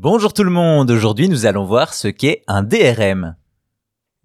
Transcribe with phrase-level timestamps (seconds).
[0.00, 3.34] Bonjour tout le monde, aujourd'hui nous allons voir ce qu'est un DRM.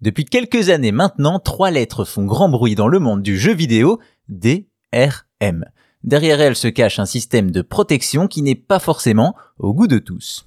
[0.00, 3.98] Depuis quelques années maintenant, trois lettres font grand bruit dans le monde du jeu vidéo,
[4.28, 5.64] DRM.
[6.04, 9.98] Derrière elles se cache un système de protection qui n'est pas forcément au goût de
[9.98, 10.46] tous.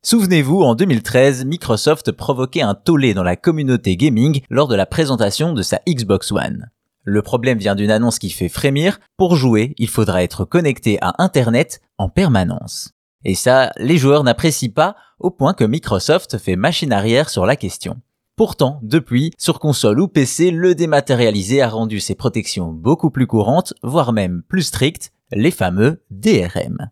[0.00, 5.52] Souvenez-vous, en 2013, Microsoft provoquait un tollé dans la communauté gaming lors de la présentation
[5.52, 6.70] de sa Xbox One.
[7.02, 9.00] Le problème vient d'une annonce qui fait frémir.
[9.18, 12.94] Pour jouer, il faudra être connecté à Internet en permanence.
[13.24, 17.56] Et ça, les joueurs n'apprécient pas au point que Microsoft fait machine arrière sur la
[17.56, 18.00] question.
[18.36, 23.74] Pourtant, depuis, sur console ou PC, le dématérialisé a rendu ses protections beaucoup plus courantes,
[23.82, 26.90] voire même plus strictes, les fameux DRM.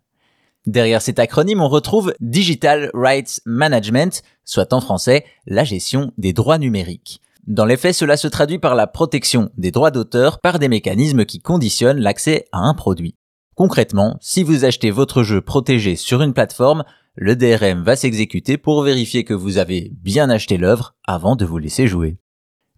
[0.66, 6.58] Derrière cet acronyme, on retrouve Digital Rights Management, soit en français la gestion des droits
[6.58, 7.20] numériques.
[7.46, 11.24] Dans les faits, cela se traduit par la protection des droits d'auteur par des mécanismes
[11.24, 13.16] qui conditionnent l'accès à un produit.
[13.60, 16.82] Concrètement, si vous achetez votre jeu protégé sur une plateforme,
[17.14, 21.58] le DRM va s'exécuter pour vérifier que vous avez bien acheté l'œuvre avant de vous
[21.58, 22.16] laisser jouer.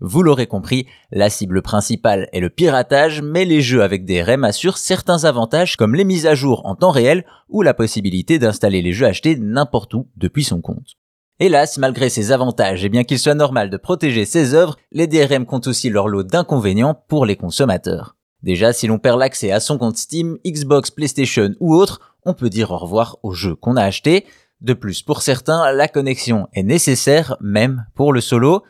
[0.00, 4.76] Vous l'aurez compris, la cible principale est le piratage, mais les jeux avec DRM assurent
[4.76, 8.92] certains avantages comme les mises à jour en temps réel ou la possibilité d'installer les
[8.92, 10.96] jeux achetés n'importe où depuis son compte.
[11.38, 15.46] Hélas, malgré ces avantages et bien qu'il soit normal de protéger ses œuvres, les DRM
[15.46, 18.16] comptent aussi leur lot d'inconvénients pour les consommateurs.
[18.42, 22.50] Déjà, si l'on perd l'accès à son compte Steam, Xbox, PlayStation ou autre, on peut
[22.50, 24.26] dire au revoir au jeu qu'on a acheté.
[24.60, 28.62] De plus, pour certains, la connexion est nécessaire, même pour le solo.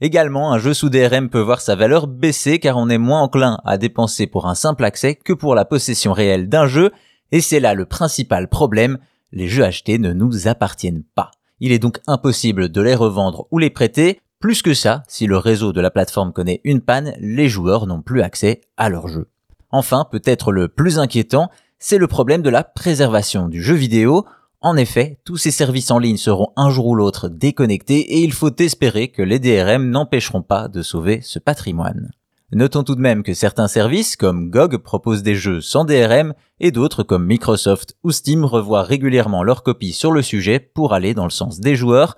[0.00, 3.58] Également, un jeu sous DRM peut voir sa valeur baisser car on est moins enclin
[3.64, 6.92] à dépenser pour un simple accès que pour la possession réelle d'un jeu,
[7.32, 8.98] et c'est là le principal problème,
[9.32, 11.30] les jeux achetés ne nous appartiennent pas.
[11.60, 15.38] Il est donc impossible de les revendre ou les prêter, plus que ça, si le
[15.38, 19.28] réseau de la plateforme connaît une panne, les joueurs n'ont plus accès à leur jeu.
[19.70, 24.26] Enfin, peut-être le plus inquiétant, c'est le problème de la préservation du jeu vidéo.
[24.60, 28.32] En effet, tous ces services en ligne seront un jour ou l'autre déconnectés et il
[28.32, 32.10] faut espérer que les DRM n'empêcheront pas de sauver ce patrimoine.
[32.52, 36.70] Notons tout de même que certains services comme GOG proposent des jeux sans DRM et
[36.70, 41.24] d'autres comme Microsoft ou Steam revoient régulièrement leurs copies sur le sujet pour aller dans
[41.24, 42.16] le sens des joueurs.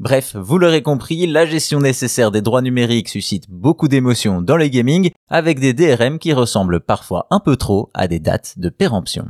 [0.00, 4.70] Bref, vous l'aurez compris, la gestion nécessaire des droits numériques suscite beaucoup d'émotions dans les
[4.70, 9.26] gaming avec des DRM qui ressemblent parfois un peu trop à des dates de péremption.